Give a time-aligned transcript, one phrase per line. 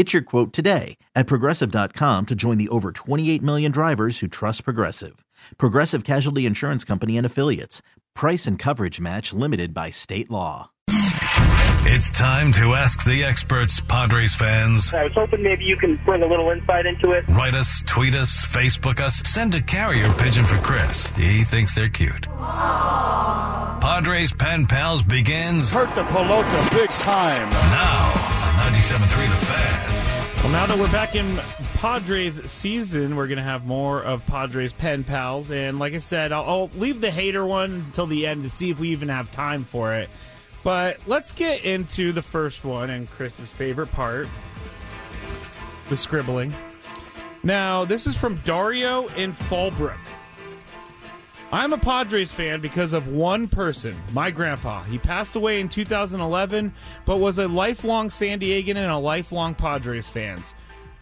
[0.00, 4.64] Get your quote today at progressive.com to join the over 28 million drivers who trust
[4.64, 5.26] Progressive.
[5.58, 7.82] Progressive Casualty Insurance Company and Affiliates.
[8.14, 10.70] Price and coverage match limited by state law.
[10.88, 14.94] It's time to ask the experts, Padres fans.
[14.94, 17.28] I was hoping maybe you can bring a little insight into it.
[17.28, 21.10] Write us, tweet us, Facebook us, send a carrier pigeon for Chris.
[21.10, 22.26] He thinks they're cute.
[23.82, 27.50] Padres Pen Pals begins Hurt the pelota big time.
[27.50, 29.89] now on 97.3 The Fan.
[30.42, 31.36] Well, now that we're back in
[31.74, 35.50] Padres season, we're going to have more of Padres pen pals.
[35.50, 38.70] And like I said, I'll, I'll leave the hater one until the end to see
[38.70, 40.08] if we even have time for it.
[40.64, 44.28] But let's get into the first one and Chris's favorite part
[45.90, 46.54] the scribbling.
[47.42, 49.98] Now, this is from Dario in Fallbrook.
[51.52, 54.84] I'm a Padres fan because of one person, my grandpa.
[54.84, 56.72] He passed away in 2011,
[57.04, 60.54] but was a lifelong San Diegan and a lifelong Padres fans.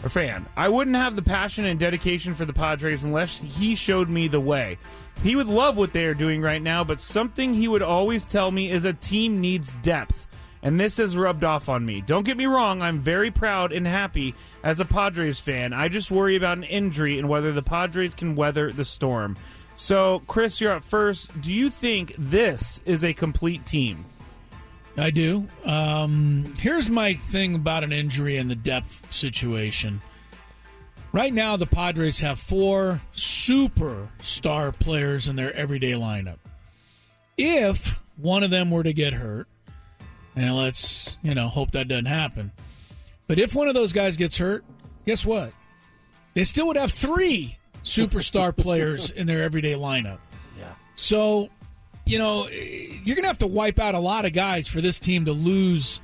[0.02, 0.46] Or fan.
[0.56, 4.40] I wouldn't have the passion and dedication for the Padres unless he showed me the
[4.40, 4.78] way.
[5.22, 8.50] He would love what they are doing right now, but something he would always tell
[8.50, 10.28] me is a team needs depth.
[10.62, 12.00] And this has rubbed off on me.
[12.00, 15.72] Don't get me wrong, I'm very proud and happy as a Padres fan.
[15.72, 19.36] I just worry about an injury and whether the Padres can weather the storm.
[19.78, 21.40] So, Chris, you're up first.
[21.40, 24.04] Do you think this is a complete team?
[24.96, 25.46] I do.
[25.64, 30.02] Um, here's my thing about an injury and the depth situation.
[31.12, 36.38] Right now, the Padres have four super star players in their everyday lineup.
[37.36, 39.46] If one of them were to get hurt,
[40.34, 42.50] and let's you know hope that doesn't happen,
[43.28, 44.64] but if one of those guys gets hurt,
[45.06, 45.52] guess what?
[46.34, 50.18] They still would have three superstar players in their everyday lineup.
[50.58, 50.72] Yeah.
[50.94, 51.48] So,
[52.04, 54.98] you know, you're going to have to wipe out a lot of guys for this
[54.98, 56.00] team to lose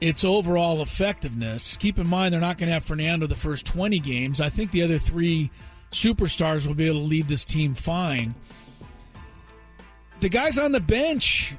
[0.00, 1.76] its overall effectiveness.
[1.76, 4.40] Keep in mind, they're not going to have Fernando the first 20 games.
[4.40, 5.50] I think the other three
[5.92, 8.34] superstars will be able to lead this team fine.
[10.20, 11.54] The guys on the bench,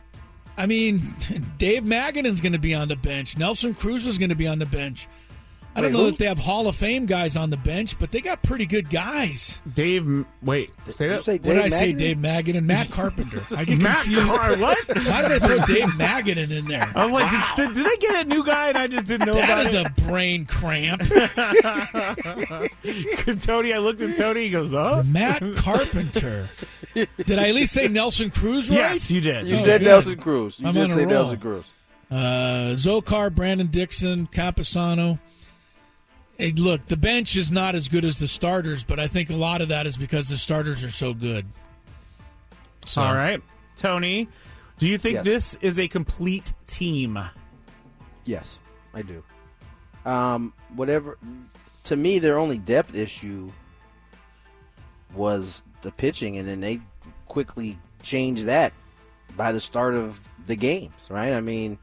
[0.57, 1.15] I mean,
[1.57, 3.37] Dave Magadan's going to be on the bench.
[3.37, 5.07] Nelson Cruz is going to be on the bench.
[5.75, 6.09] I don't Wait, know who?
[6.09, 8.91] if they have Hall of Fame guys on the bench, but they got pretty good
[8.91, 9.57] guys.
[9.73, 11.23] Dave, wait, say you that.
[11.23, 11.93] say What did I Dave say?
[11.93, 11.97] Magadan?
[11.97, 13.43] Dave Magadan, Matt Carpenter.
[13.49, 14.27] I get Matt confused.
[14.27, 14.77] Carr, what?
[14.95, 16.91] Why did I throw Dave Magadan in there?
[16.95, 19.33] I was like, did, did they get a new guy and I just didn't know
[19.33, 19.87] That about is it?
[19.87, 21.01] a brain cramp.
[23.41, 24.43] Tony, I looked at Tony.
[24.43, 26.47] He goes, "Oh, Matt Carpenter.
[26.93, 28.77] Did I at least say Nelson Cruz right?
[28.77, 29.87] yes, you did." You Oh, said good.
[29.87, 30.59] Nelson Cruz.
[30.59, 31.09] You I'm did on a say roll.
[31.09, 31.65] Nelson Cruz.
[32.11, 35.19] Uh, Zokar, Brandon Dixon, Campusano.
[36.37, 39.35] Hey, look, the bench is not as good as the starters, but I think a
[39.35, 41.45] lot of that is because the starters are so good.
[42.85, 43.41] So, All right,
[43.77, 44.27] Tony.
[44.79, 45.25] Do you think Yes.
[45.25, 47.19] this is a complete team?
[48.25, 48.59] Yes,
[48.93, 49.23] I do.
[50.05, 51.17] Um, whatever.
[51.85, 53.51] To me, their only depth issue
[55.13, 56.79] was the pitching, and then they
[57.27, 58.73] quickly changed that
[59.37, 61.07] by the start of the games.
[61.09, 61.33] Right?
[61.33, 61.77] I mean,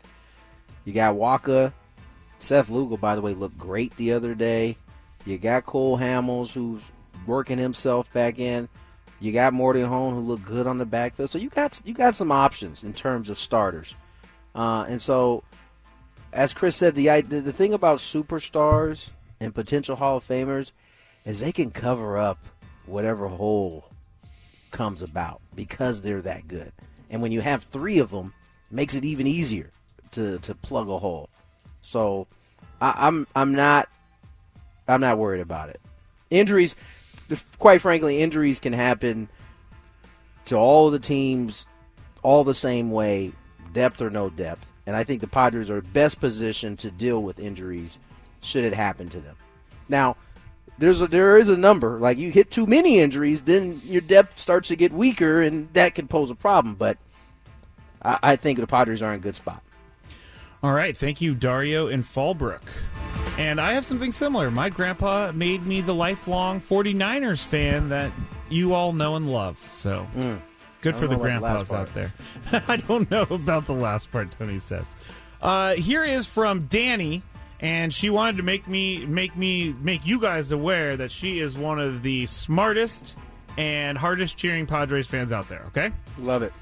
[0.84, 1.72] you got Wacha,
[2.41, 2.97] Seth Lugo.
[2.97, 4.77] By the way, looked great the other day.
[5.25, 6.91] You got Cole Hamels, who's
[7.27, 8.69] working himself back in.
[9.21, 11.31] You got Morejon, who looked good on the backfield.
[11.31, 13.95] So you got you got some options in terms of starters,
[14.54, 15.45] uh, and so
[16.33, 20.72] as Chris said, the, the the thing about superstars and potential Hall of Famers
[21.25, 22.47] is they can cover up
[22.87, 23.84] whatever hole
[24.71, 26.72] comes about because they're that good.
[27.10, 28.33] And when you have three of them,
[28.71, 29.71] makes it even easier
[30.13, 31.28] to, to plug a hole.
[31.82, 32.27] So
[32.80, 33.88] I, I'm I'm not
[34.88, 35.80] I'm not worried about it.
[36.30, 36.77] Injuries,
[37.59, 39.28] quite frankly, injuries can happen
[40.47, 41.66] to all the teams
[42.22, 43.32] all the same way,
[43.72, 44.66] depth or no depth.
[44.86, 47.98] And I think the Padres are best positioned to deal with injuries
[48.41, 49.36] should it happen to them.
[49.88, 50.16] Now,
[50.78, 51.98] there's a, there is a number.
[51.98, 55.94] Like you hit too many injuries, then your depth starts to get weaker, and that
[55.94, 56.74] can pose a problem.
[56.74, 56.97] But
[58.03, 59.62] I, I think the Padres are in a good spot.
[60.62, 62.60] All right, thank you, Dario in Fallbrook.
[63.39, 64.51] And I have something similar.
[64.51, 68.12] My grandpa made me the lifelong 49ers fan that
[68.51, 69.59] you all know and love.
[69.72, 70.07] So
[70.83, 72.12] good for the about the grandpas out there.
[72.68, 74.91] I don't know about the last part, Tony says.
[75.41, 77.22] Uh, here is from Danny,
[77.60, 81.56] and she wanted to make me make me make you guys aware that she is
[81.56, 83.16] one of the smartest
[83.56, 85.63] and hardest cheering Padres fans out there.
[85.68, 85.91] Okay.
[86.18, 86.53] Love it.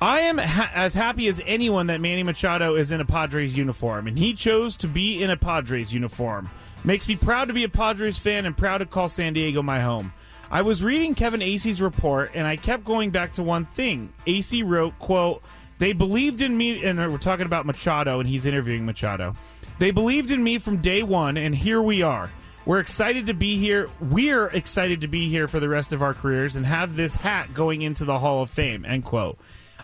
[0.00, 4.06] I am ha- as happy as anyone that Manny Machado is in a Padres uniform,
[4.06, 6.50] and he chose to be in a Padres uniform.
[6.84, 9.80] Makes me proud to be a Padres fan and proud to call San Diego my
[9.80, 10.12] home.
[10.50, 14.12] I was reading Kevin Acee's report, and I kept going back to one thing.
[14.26, 15.42] Acey wrote, "quote
[15.78, 19.34] They believed in me," and we're talking about Machado, and he's interviewing Machado.
[19.78, 22.30] They believed in me from day one, and here we are.
[22.64, 23.88] We're excited to be here.
[24.00, 27.54] We're excited to be here for the rest of our careers and have this hat
[27.54, 28.84] going into the Hall of Fame.
[28.84, 29.38] End quote.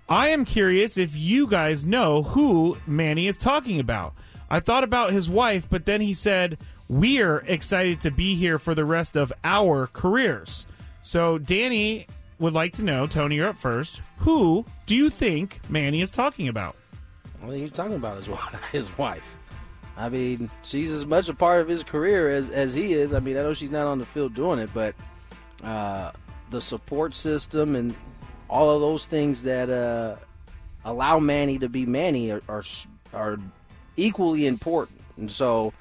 [0.09, 4.15] I am curious if you guys know who Manny is talking about.
[4.51, 6.59] I thought about his wife, but then he said,
[6.89, 10.67] We're excited to be here for the rest of our careers.
[11.03, 12.07] So, Danny
[12.39, 14.03] would like to know, Tony, you're up first.
[14.19, 16.77] Who do you think Manny is talking about?
[17.41, 18.71] Well, he's talking about his wife.
[18.71, 19.37] His wife.
[19.97, 23.15] I mean, she's as much a part of his career as as he is.
[23.15, 24.95] I mean, I know she's not on the field doing it, but
[25.63, 26.13] uh,
[26.51, 27.95] the support system and
[28.53, 30.17] all of those things that uh,
[30.85, 32.63] allow Manny to be Manny are are,
[33.15, 33.39] are
[33.97, 35.01] equally important.
[35.17, 35.73] And so,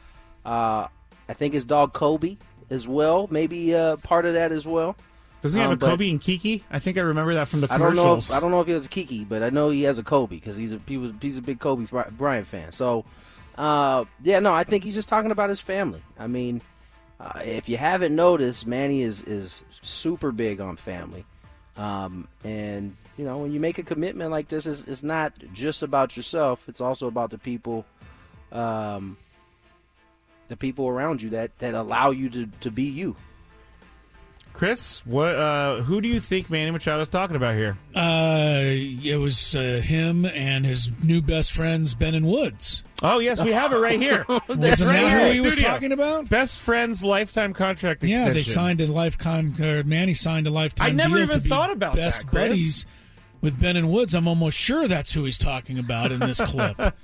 [0.46, 0.88] uh,
[1.30, 2.38] I think his dog Kobe
[2.70, 4.96] as well, maybe uh, part of that as well.
[5.42, 6.64] Does he have Um, a Kobe and Kiki?
[6.72, 8.04] I think I remember that from the I don't know.
[8.04, 8.30] commercials.
[8.30, 10.04] If, I don't know if he has a Kiki, but I know he has a
[10.04, 12.72] Kobe because he's a he was he's a big Kobe Bry- Bryant fan.
[12.72, 13.06] So,
[13.58, 16.02] uh, yeah, no, I think he's just talking about his family.
[16.20, 16.62] I mean,
[17.20, 21.26] uh, if you haven't noticed, Manny is is super big on family,
[21.82, 25.82] um, and you know when you make a commitment like this, it's, it's not just
[25.82, 26.70] about yourself.
[26.70, 27.86] It's also about the people,
[28.52, 29.18] um,
[30.48, 33.16] the people around you that that allow you to to be you.
[34.62, 35.34] Chris, what?
[35.34, 37.76] Uh, who do you think Manny Machado is talking about here?
[37.96, 42.84] Uh, it was uh, him and his new best friends, Ben and Woods.
[43.02, 44.24] Oh, yes, we have it right here.
[44.30, 46.30] Wasn't right that who he was talking about?
[46.30, 49.56] Best friends lifetime contract Yeah, they signed a lifetime.
[49.60, 50.90] Uh, Manny signed a lifetime.
[50.90, 52.86] I never even thought about best that, buddies
[53.42, 54.14] with Ben and Woods.
[54.14, 56.80] I'm almost sure that's who he's talking about in this clip.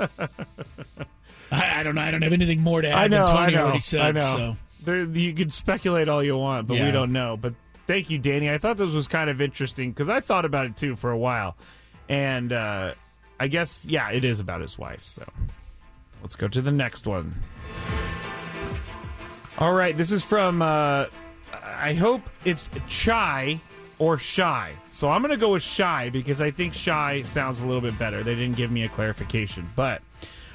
[1.52, 2.02] I, I don't know.
[2.02, 4.02] I don't have anything more to add I know, than I know, already said.
[4.02, 4.20] I know.
[4.20, 4.58] So
[4.88, 7.36] There, you can speculate all you want, but we don't know.
[7.36, 7.56] But
[7.88, 8.50] thank you, Danny.
[8.50, 11.18] I thought this was kind of interesting because I thought about it too for a
[11.18, 11.58] while,
[12.08, 12.94] and uh,
[13.38, 15.04] I guess yeah, it is about his wife.
[15.04, 15.28] So
[16.22, 17.36] let's go to the next one.
[19.58, 20.62] All right, this is from.
[20.62, 21.08] Uh,
[21.52, 23.60] I hope it's Chai
[24.00, 24.72] or Shy.
[24.90, 28.00] So I'm going to go with Shy because I think Shy sounds a little bit
[28.00, 28.24] better.
[28.24, 30.02] They didn't give me a clarification, but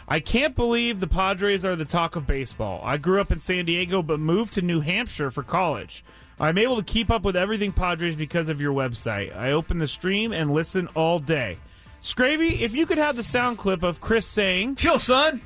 [0.09, 2.81] I can't believe the Padres are the talk of baseball.
[2.85, 6.05] I grew up in San Diego but moved to New Hampshire for college.
[6.41, 9.37] I'm able to keep up with everything Padres because of your website.
[9.37, 11.59] I open the stream and listen all day.
[12.03, 15.41] Scraby, if you could have the sound clip of Chris saying, Chill, son.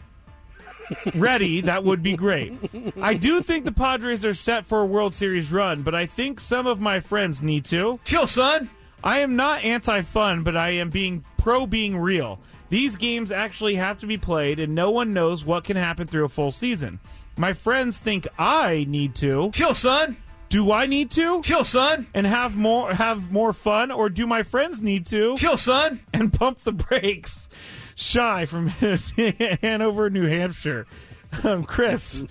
[1.14, 2.54] ready, that would be great.
[3.00, 6.40] I do think the Padres are set for a World Series run, but I think
[6.40, 8.00] some of my friends need to.
[8.04, 8.70] Chill, son.
[9.06, 12.40] I am not anti fun, but I am being pro being real.
[12.70, 16.24] These games actually have to be played, and no one knows what can happen through
[16.24, 16.98] a full season.
[17.36, 19.52] My friends think I need to.
[19.52, 20.16] Chill, son.
[20.48, 21.40] Do I need to?
[21.42, 22.08] Chill, son.
[22.14, 25.36] And have more have more fun, or do my friends need to?
[25.36, 26.00] Chill, son.
[26.12, 27.48] And pump the brakes.
[27.94, 28.66] Shy from
[29.62, 30.84] Hanover, New Hampshire.
[31.44, 32.24] Um, Chris,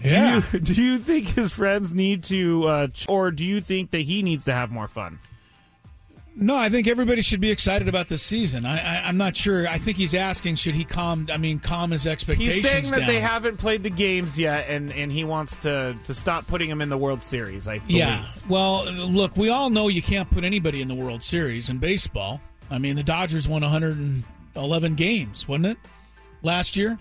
[0.00, 3.60] yeah, do, you, do you think his friends need to, uh, ch- or do you
[3.60, 5.18] think that he needs to have more fun?
[6.40, 8.64] no, I think everybody should be excited about this season.
[8.64, 9.66] I, I, I'm not sure.
[9.66, 11.26] I think he's asking, should he calm?
[11.32, 13.08] I mean, calm his expectations He's saying that down.
[13.08, 16.80] they haven't played the games yet, and, and he wants to, to stop putting them
[16.80, 17.66] in the World Series.
[17.66, 17.96] I believe.
[17.96, 18.28] Yeah.
[18.48, 22.40] Well, look, we all know you can't put anybody in the World Series in baseball.
[22.70, 25.78] I mean, the Dodgers won 111 games, wasn't it?
[26.42, 27.00] Last year?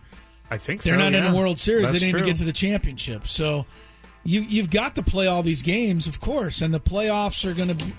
[0.50, 0.90] I think so.
[0.90, 1.32] They're so, not in yeah.
[1.32, 1.84] the World Series.
[1.88, 2.20] That's they didn't true.
[2.22, 3.28] even get to the championship.
[3.28, 3.66] So
[4.24, 7.70] you you've got to play all these games, of course, and the playoffs are going
[7.70, 7.94] to be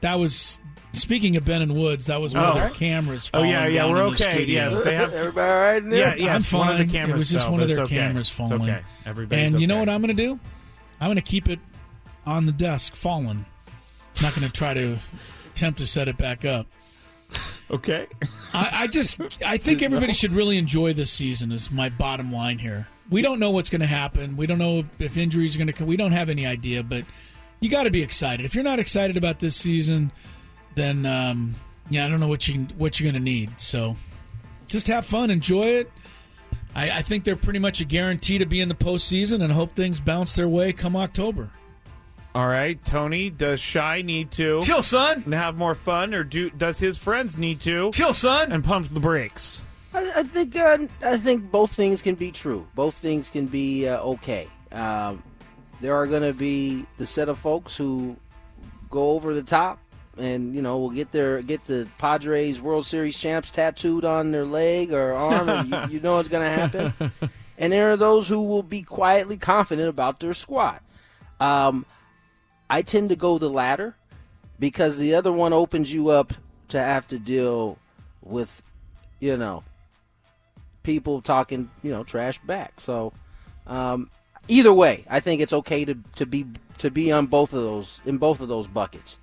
[0.00, 0.58] that was
[0.92, 2.58] speaking of Ben and Woods, that was one of Oh.
[2.58, 4.44] their cameras Oh, yeah, yeah, down we're in the okay.
[4.44, 5.12] Yes, they have.
[5.14, 6.16] Everybody all right in there?
[6.16, 6.90] Yeah, yes, I'm one of the fine.
[6.92, 7.96] cameras It was just fell, one of their okay.
[7.96, 8.62] cameras It's falling.
[8.62, 8.80] okay.
[9.04, 10.38] Everybody's and you know what I'm going to do?
[11.00, 11.58] I'm going to keep it
[12.26, 13.44] on the desk, fallen.
[14.16, 14.98] I'm not going to try to
[15.50, 16.66] attempt to set it back up.
[17.70, 18.06] Okay.
[18.52, 21.50] I, I just I think everybody should really enjoy this season.
[21.50, 22.88] Is my bottom line here.
[23.10, 24.36] we don't know what's going to happen.
[24.36, 25.86] We don't know if injuries are going to come.
[25.86, 27.04] We don't have any idea, but
[27.60, 28.44] you got to be excited.
[28.44, 30.12] If you're not excited about this season,
[30.74, 31.54] then um,
[31.88, 33.58] yeah, I don't know what you what you're going to need.
[33.60, 33.96] So
[34.66, 35.92] just have fun, enjoy it.
[36.74, 39.74] I, I think they're pretty much a guarantee to be in the postseason, and hope
[39.74, 41.50] things bounce their way come October.
[42.34, 43.30] All right, Tony.
[43.30, 45.22] Does Shy need to Chill, son.
[45.24, 48.50] and have more fun, or do does his friends need to Chill, son.
[48.50, 49.62] and pump the brakes?
[49.92, 52.66] I, I think uh, I think both things can be true.
[52.74, 54.48] Both things can be uh, okay.
[54.72, 55.22] Um,
[55.80, 58.16] there are going to be the set of folks who
[58.90, 59.78] go over the top,
[60.18, 64.44] and you know will get their get the Padres World Series champs tattooed on their
[64.44, 65.48] leg or arm.
[65.48, 67.12] or you, you know it's going to happen.
[67.56, 70.80] And there are those who will be quietly confident about their squad.
[71.38, 71.86] Um,
[72.68, 73.96] I tend to go the latter
[74.58, 76.32] because the other one opens you up
[76.68, 77.78] to have to deal
[78.22, 78.62] with,
[79.20, 79.62] you know,
[80.82, 82.80] people talking, you know, trash back.
[82.80, 83.12] So,
[83.66, 84.10] um,
[84.48, 86.46] either way, I think it's okay to, to be
[86.78, 89.18] to be on both of those in both of those buckets.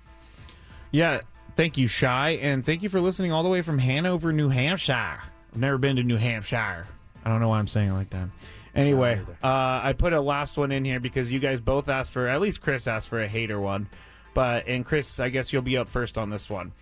[0.90, 1.20] Yeah,
[1.56, 5.20] thank you, Shy, and thank you for listening all the way from Hanover, New Hampshire.
[5.52, 6.86] I've never been to New Hampshire.
[7.24, 8.28] I don't know why I'm saying it like that.
[8.74, 12.26] Anyway, uh, I put a last one in here because you guys both asked for,
[12.26, 13.88] at least Chris asked for a hater one.
[14.34, 16.72] But, and Chris, I guess you'll be up first on this one.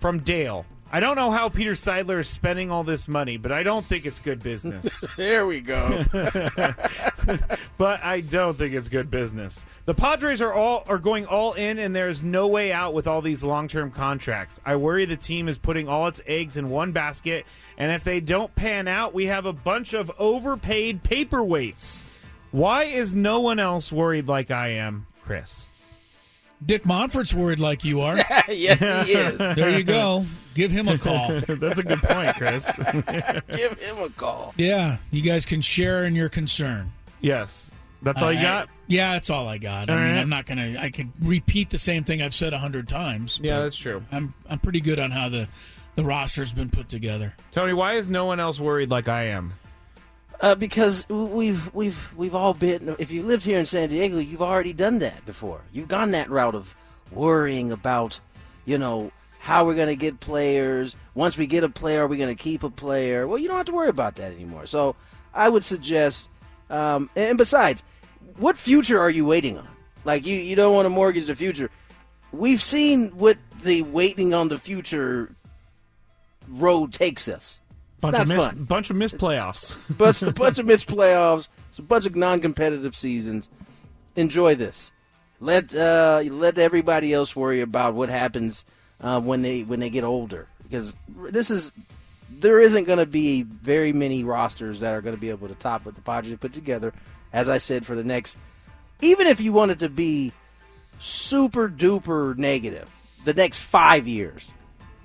[0.00, 0.66] From Dale.
[0.92, 4.06] I don't know how Peter Seidler is spending all this money, but I don't think
[4.06, 5.04] it's good business.
[5.16, 6.04] There we go.
[7.78, 9.64] but I don't think it's good business.
[9.86, 13.22] The Padres are all are going all in, and there's no way out with all
[13.22, 14.60] these long term contracts.
[14.64, 17.46] I worry the team is putting all its eggs in one basket,
[17.78, 22.02] and if they don't pan out, we have a bunch of overpaid paperweights.
[22.50, 25.68] Why is no one else worried like I am, Chris?
[26.64, 28.16] Dick Monfort's worried like you are.
[28.48, 29.38] yes, he is.
[29.56, 30.24] There you go.
[30.54, 31.40] Give him a call.
[31.46, 32.70] That's a good point, Chris.
[32.76, 34.54] Give him a call.
[34.56, 36.92] Yeah, you guys can share in your concern.
[37.20, 37.70] yes,
[38.02, 38.68] that's all you I- got.
[38.86, 39.90] yeah, that's all I got.
[39.90, 40.20] All I mean, right.
[40.20, 40.76] I'm not gonna.
[40.78, 43.38] I could repeat the same thing I've said a hundred times.
[43.42, 44.02] Yeah, that's true.
[44.12, 45.48] I'm I'm pretty good on how the
[45.96, 47.34] the roster's been put together.
[47.52, 49.52] Tony, why is no one else worried like I am?
[50.40, 52.94] Uh, because we've we've we've all been.
[52.98, 55.62] If you lived here in San Diego, you've already done that before.
[55.72, 56.74] You've gone that route of
[57.10, 58.20] worrying about,
[58.66, 60.94] you know, how we're going to get players.
[61.14, 63.26] Once we get a player, are we going to keep a player?
[63.26, 64.66] Well, you don't have to worry about that anymore.
[64.66, 64.94] So
[65.32, 66.28] I would suggest.
[66.68, 67.84] Um, and besides,
[68.36, 69.68] what future are you waiting on?
[70.04, 71.70] Like you, you don't want to mortgage the future.
[72.32, 75.34] We've seen what the waiting on the future
[76.48, 77.60] road takes us.
[77.96, 79.78] It's Bunch not of miss, fun bunch of missed playoffs.
[79.96, 83.48] bunch, a bunch of missed playoffs, it's a bunch of non-competitive seasons.
[84.16, 84.92] Enjoy this.
[85.40, 88.64] Let uh, let everybody else worry about what happens
[89.00, 91.72] uh, when they when they get older, because this is
[92.30, 95.54] there isn't going to be very many rosters that are going to be able to
[95.54, 96.92] top what the Padres put together.
[97.32, 98.36] As I said, for the next,
[99.00, 100.32] even if you wanted to be
[100.98, 102.90] super duper negative,
[103.24, 104.50] the next five years,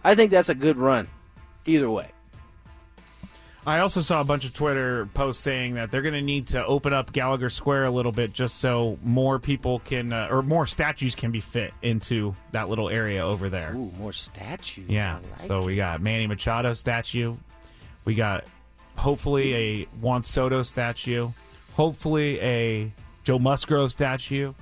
[0.04, 1.08] I think that's a good run.
[1.66, 2.12] Either way.
[3.66, 6.66] I also saw a bunch of Twitter posts saying that they're going to need to
[6.66, 10.66] open up Gallagher Square a little bit just so more people can, uh, or more
[10.66, 13.74] statues can be fit into that little area over there.
[13.76, 14.90] Ooh, more statues.
[14.90, 15.20] Yeah.
[15.38, 17.36] Like so we got Manny Machado statue.
[18.04, 18.46] We got
[18.96, 21.30] hopefully a Juan Soto statue.
[21.76, 22.92] Hopefully a
[23.24, 24.54] Joe Musgrove statue.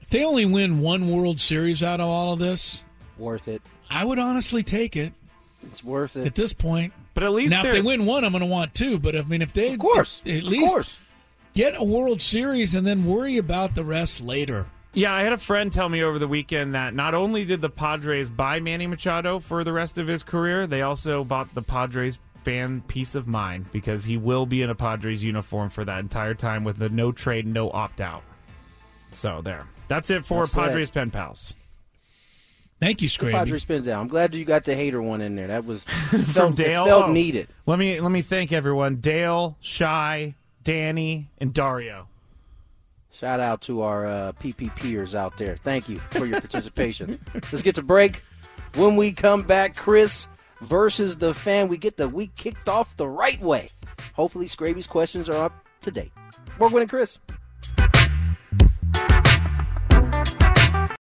[0.00, 2.82] If they only win one World Series out of all of this,
[3.18, 3.60] worth it.
[3.90, 5.12] I would honestly take it
[5.66, 6.26] It's worth it.
[6.26, 6.94] at this point.
[7.18, 8.96] But at least Now, if they're- they win one, I'm going to want two.
[8.96, 10.22] But I mean, if they Of course.
[10.24, 10.98] at Of least course.
[11.52, 14.66] get a World Series and then worry about the rest later.
[14.94, 17.70] Yeah, I had a friend tell me over the weekend that not only did the
[17.70, 22.20] Padres buy Manny Machado for the rest of his career, they also bought the Padres
[22.44, 26.34] fan peace of mind because he will be in a Padres uniform for that entire
[26.34, 28.22] time with the no trade, no opt out.
[29.10, 29.66] So there.
[29.88, 30.56] That's it for That's it.
[30.56, 31.54] Padres pen pals.
[32.80, 33.08] Thank you.
[33.10, 34.02] Padres spins down.
[34.02, 35.48] I'm glad you got the hater one in there.
[35.48, 35.84] That was
[36.26, 36.84] felt, Dale?
[36.84, 37.12] It felt Oh.
[37.12, 37.48] needed.
[37.66, 42.08] Let me let me thank everyone: Dale, Shy, Danny, and Dario.
[43.10, 45.56] Shout out to our uh, PPPers out there.
[45.56, 47.18] Thank you for your participation.
[47.34, 48.22] Let's get to break.
[48.76, 50.28] When we come back, Chris
[50.60, 51.66] versus the fan.
[51.66, 53.70] We get the week kicked off the right way.
[54.12, 56.12] Hopefully, Scraby's questions are up to date.
[56.60, 57.18] Morgan and Chris.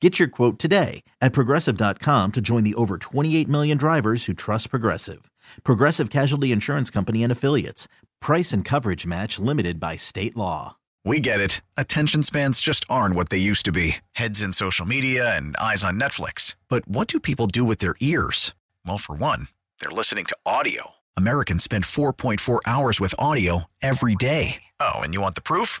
[0.00, 4.70] Get your quote today at progressive.com to join the over 28 million drivers who trust
[4.70, 5.30] Progressive.
[5.64, 7.88] Progressive Casualty Insurance Company and Affiliates.
[8.20, 10.76] Price and coverage match limited by state law.
[11.04, 11.62] We get it.
[11.76, 15.82] Attention spans just aren't what they used to be heads in social media and eyes
[15.82, 16.54] on Netflix.
[16.68, 18.54] But what do people do with their ears?
[18.86, 19.48] Well, for one,
[19.80, 20.90] they're listening to audio.
[21.16, 24.62] Americans spend 4.4 hours with audio every day.
[24.78, 25.80] Oh, and you want the proof?